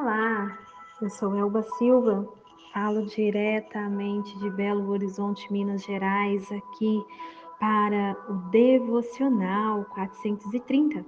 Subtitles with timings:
[0.00, 0.56] Olá,
[1.02, 2.24] eu sou Elba Silva,
[2.72, 7.04] falo diretamente de Belo Horizonte, Minas Gerais, aqui
[7.58, 11.04] para o Devocional 430.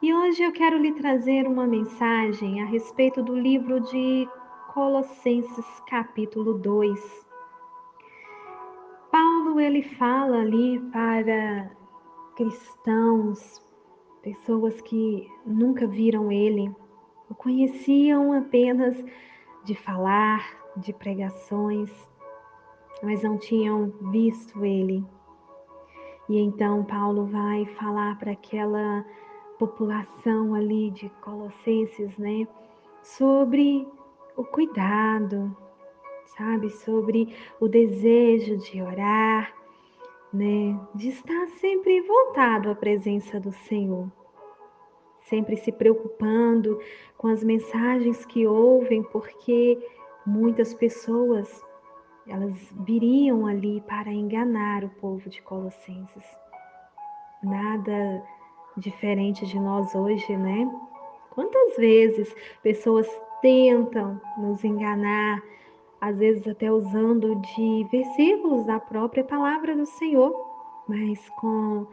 [0.00, 4.28] E hoje eu quero lhe trazer uma mensagem a respeito do livro de
[4.72, 7.26] Colossenses, capítulo 2.
[9.10, 11.72] Paulo ele fala ali para
[12.36, 13.60] cristãos,
[14.22, 16.72] pessoas que nunca viram ele,
[17.30, 18.96] o conheciam apenas
[19.64, 20.44] de falar,
[20.76, 21.88] de pregações,
[23.02, 25.04] mas não tinham visto ele.
[26.28, 29.04] E então Paulo vai falar para aquela
[29.58, 32.48] população ali de Colossenses, né,
[33.02, 33.86] sobre
[34.36, 35.56] o cuidado,
[36.36, 39.54] sabe, sobre o desejo de orar,
[40.32, 44.10] né, de estar sempre voltado à presença do Senhor
[45.30, 46.78] sempre se preocupando
[47.16, 49.78] com as mensagens que ouvem, porque
[50.26, 51.64] muitas pessoas
[52.28, 56.24] elas viriam ali para enganar o povo de Colossenses.
[57.42, 58.22] Nada
[58.76, 60.70] diferente de nós hoje, né?
[61.30, 63.08] Quantas vezes pessoas
[63.40, 65.42] tentam nos enganar,
[66.00, 70.34] às vezes até usando de versículos da própria palavra do Senhor,
[70.86, 71.86] mas com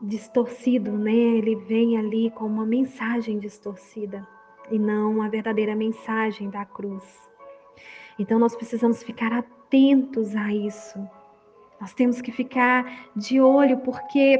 [0.00, 1.12] distorcido, né?
[1.12, 4.26] Ele vem ali com uma mensagem distorcida
[4.70, 7.04] e não a verdadeira mensagem da cruz.
[8.18, 10.98] Então nós precisamos ficar atentos a isso.
[11.80, 14.38] Nós temos que ficar de olho porque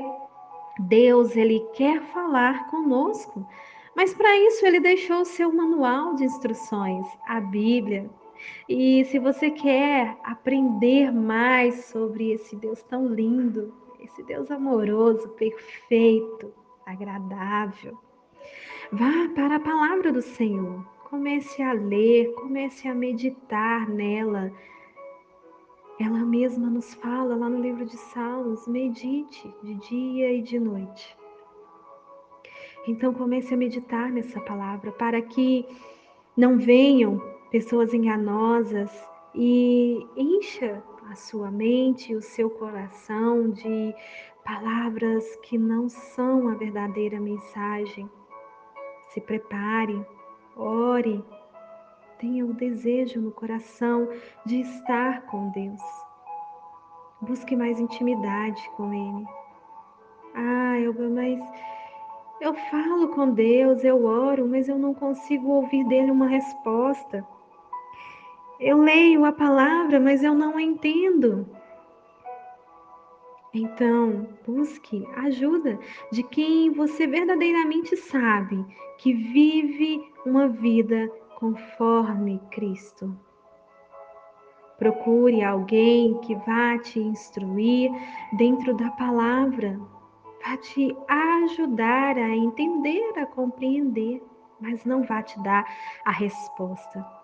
[0.79, 3.47] Deus ele quer falar conosco,
[3.95, 8.09] mas para isso ele deixou o seu manual de instruções, a Bíblia.
[8.69, 13.73] E se você quer aprender mais sobre esse Deus tão lindo,
[14.05, 16.53] esse Deus amoroso, perfeito,
[16.85, 17.99] agradável.
[18.93, 20.85] Vá para a palavra do Senhor.
[21.09, 24.53] Comece a ler, comece a meditar nela.
[25.99, 31.17] Ela mesma nos fala lá no livro de Salmos: medite de dia e de noite.
[32.87, 35.67] Então comece a meditar nessa palavra para que
[36.37, 38.91] não venham pessoas enganosas
[39.35, 43.95] e encha a sua mente, o seu coração de
[44.45, 48.09] palavras que não são a verdadeira mensagem.
[49.11, 50.05] Se prepare,
[50.57, 51.25] ore,
[52.19, 54.09] tenha o desejo no coração
[54.45, 55.81] de estar com Deus.
[57.21, 59.27] Busque mais intimidade com Ele.
[60.35, 61.41] Ah, Elba, mas
[62.41, 67.27] eu falo com Deus, eu oro, mas eu não consigo ouvir dele uma resposta.
[68.61, 71.47] Eu leio a palavra, mas eu não a entendo.
[73.53, 75.79] Então, busque ajuda
[76.11, 78.65] de quem você verdadeiramente sabe
[78.99, 83.17] que vive uma vida conforme Cristo.
[84.79, 87.93] Procure alguém que vá te instruir
[88.37, 89.79] dentro da palavra,
[90.45, 94.23] vá te ajudar a entender, a compreender,
[94.61, 95.65] mas não vá te dar
[96.05, 97.24] a resposta.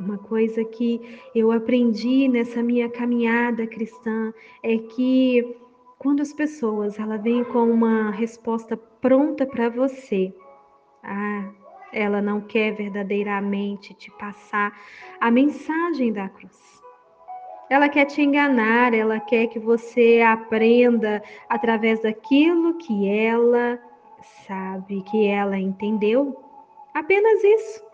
[0.00, 1.00] Uma coisa que
[1.34, 4.32] eu aprendi nessa minha caminhada cristã
[4.62, 5.56] é que
[5.98, 10.32] quando as pessoas ela vêm com uma resposta pronta para você,
[11.02, 11.50] ah,
[11.92, 14.72] ela não quer verdadeiramente te passar
[15.20, 16.82] a mensagem da cruz.
[17.68, 23.78] Ela quer te enganar, ela quer que você aprenda através daquilo que ela
[24.46, 26.40] sabe, que ela entendeu.
[26.94, 27.87] Apenas isso.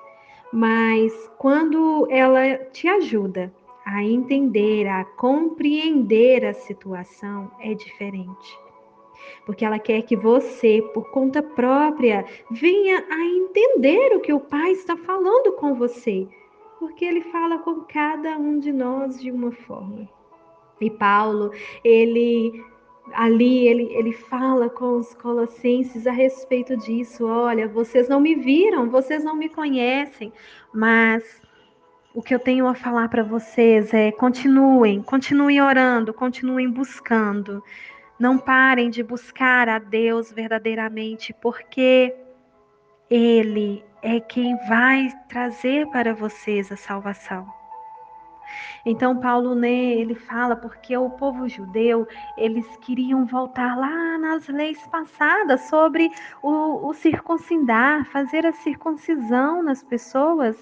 [0.55, 3.53] Mas quando ela te ajuda
[3.85, 8.57] a entender, a compreender a situação, é diferente.
[9.45, 14.71] Porque ela quer que você, por conta própria, venha a entender o que o Pai
[14.71, 16.29] está falando com você.
[16.79, 20.09] Porque ele fala com cada um de nós de uma forma.
[20.81, 21.51] E Paulo,
[21.83, 22.63] ele
[23.13, 27.27] ali ele, ele fala com os colossenses a respeito disso.
[27.27, 30.33] Olha, vocês não me viram, vocês não me conhecem,
[30.73, 31.43] mas
[32.15, 37.63] o que eu tenho a falar para vocês é continuem, continuem orando, continuem buscando.
[38.19, 42.15] Não parem de buscar a Deus verdadeiramente, porque
[43.11, 47.64] Ele é quem vai trazer para vocês a salvação.
[48.85, 52.07] Então Paulo né, ele fala porque o povo judeu
[52.37, 56.11] eles queriam voltar lá nas leis passadas sobre
[56.43, 60.57] o, o circuncidar, fazer a circuncisão nas pessoas.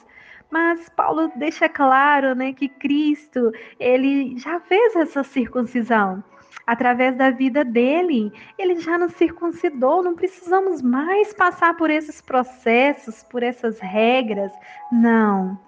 [0.51, 3.51] Mas Paulo deixa claro, né, que Cristo
[3.81, 6.23] ele já fez essa circuncisão.
[6.67, 8.33] através da vida dele.
[8.59, 14.53] Ele já nos circuncidou, não precisamos mais passar por esses processos, por essas regras.
[14.91, 15.59] Não.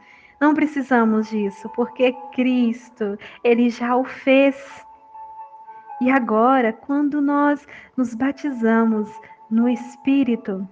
[0.41, 4.85] Não precisamos disso, porque Cristo, ele já o fez.
[6.01, 7.67] E agora, quando nós
[7.97, 9.11] nos batizamos
[9.51, 10.69] no Espírito,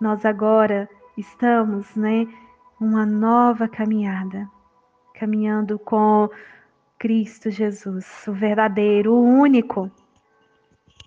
[0.00, 2.26] nós agora estamos, né,
[2.80, 4.50] uma nova caminhada,
[5.14, 6.30] caminhando com
[6.98, 9.90] Cristo Jesus, o verdadeiro, o único,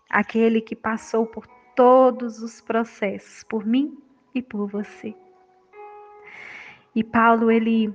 [0.09, 3.97] aquele que passou por todos os processos, por mim
[4.33, 5.15] e por você.
[6.95, 7.93] E Paulo, ele,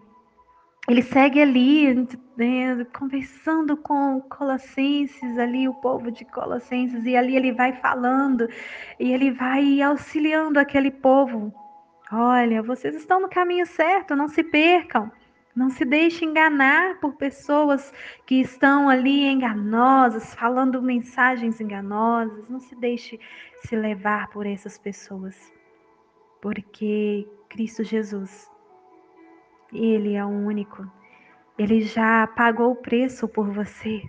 [0.89, 1.95] ele segue ali,
[2.37, 8.49] né, conversando com Colossenses, ali, o povo de Colossenses, e ali ele vai falando,
[8.99, 11.53] e ele vai auxiliando aquele povo.
[12.11, 15.11] Olha, vocês estão no caminho certo, não se percam.
[15.59, 17.93] Não se deixe enganar por pessoas
[18.25, 22.49] que estão ali enganosas, falando mensagens enganosas.
[22.49, 23.19] Não se deixe
[23.67, 25.53] se levar por essas pessoas.
[26.41, 28.49] Porque Cristo Jesus,
[29.73, 30.91] Ele é o único.
[31.59, 34.03] Ele já pagou o preço por você.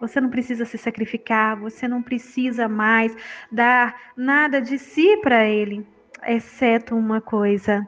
[0.00, 3.16] Você não precisa se sacrificar, você não precisa mais
[3.50, 5.86] dar nada de si para Ele,
[6.26, 7.86] exceto uma coisa: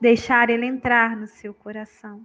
[0.00, 2.24] deixar Ele entrar no seu coração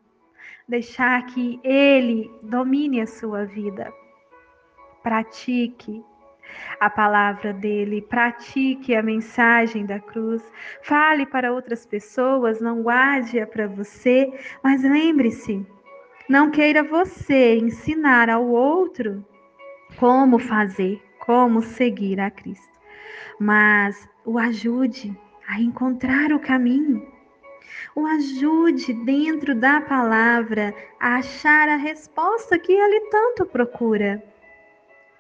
[0.68, 3.92] deixar que Ele domine a sua vida.
[5.04, 6.04] Pratique
[6.80, 10.44] a palavra dele, pratique a mensagem da cruz,
[10.82, 14.32] fale para outras pessoas, não guarde-a para você,
[14.64, 15.66] mas lembre-se,
[16.30, 19.26] não queira você ensinar ao outro
[19.98, 22.80] como fazer, como seguir a Cristo,
[23.40, 25.16] mas o ajude
[25.48, 27.16] a encontrar o caminho
[27.96, 34.22] o ajude dentro da palavra a achar a resposta que ele tanto procura.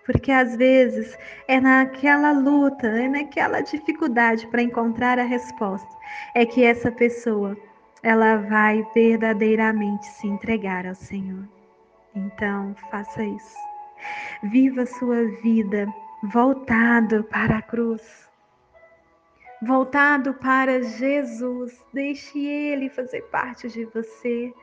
[0.06, 1.18] Porque às vezes
[1.48, 5.90] é naquela luta, é naquela dificuldade para encontrar a resposta,
[6.36, 7.58] é que essa pessoa
[8.04, 11.48] ela vai verdadeiramente se entregar ao Senhor.
[12.14, 13.56] Então, faça isso.
[14.44, 15.88] Viva sua vida
[16.32, 18.26] voltado para a cruz
[19.66, 21.84] voltado para Jesus.
[21.94, 24.54] Deixe Ele fazer parte de você.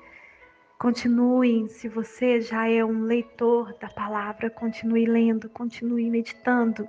[0.82, 6.88] Continue, se você já é um leitor da palavra, continue lendo, continue meditando,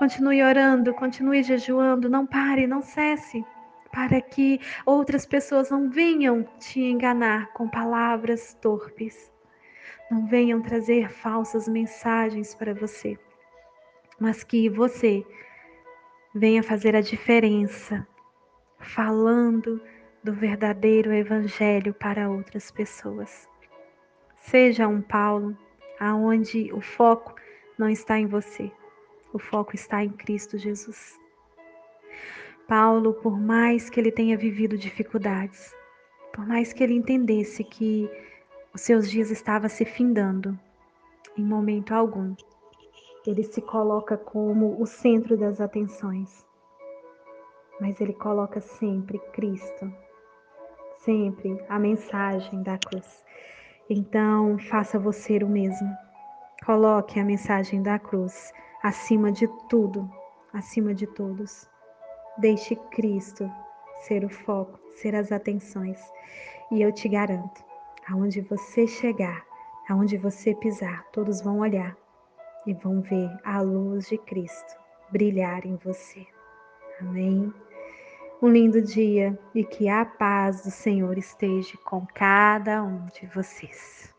[0.00, 3.46] continue orando, continue jejuando, não pare, não cesse,
[3.92, 9.32] para que outras pessoas não venham te enganar com palavras torpes,
[10.10, 13.16] não venham trazer falsas mensagens para você,
[14.18, 15.24] mas que você
[16.34, 18.04] venha fazer a diferença,
[18.80, 19.80] falando
[20.22, 23.48] do verdadeiro evangelho para outras pessoas.
[24.38, 25.56] Seja um Paulo,
[25.98, 27.34] aonde o foco
[27.78, 28.70] não está em você,
[29.32, 31.18] o foco está em Cristo Jesus.
[32.68, 35.74] Paulo, por mais que ele tenha vivido dificuldades,
[36.32, 38.08] por mais que ele entendesse que
[38.72, 40.58] os seus dias estavam se findando,
[41.36, 42.34] em momento algum,
[43.26, 46.46] ele se coloca como o centro das atenções.
[47.80, 49.92] Mas ele coloca sempre Cristo,
[51.04, 53.24] sempre a mensagem da cruz.
[53.88, 55.88] Então, faça você o mesmo.
[56.64, 58.52] Coloque a mensagem da cruz
[58.82, 60.08] acima de tudo,
[60.52, 61.68] acima de todos.
[62.38, 63.50] Deixe Cristo
[64.02, 66.00] ser o foco, ser as atenções.
[66.70, 67.64] E eu te garanto,
[68.08, 69.44] aonde você chegar,
[69.88, 71.96] aonde você pisar, todos vão olhar
[72.66, 74.78] e vão ver a luz de Cristo
[75.10, 76.26] brilhar em você.
[77.00, 77.52] Amém?
[78.42, 84.14] Um lindo dia e que a paz do Senhor esteja com cada um de vocês.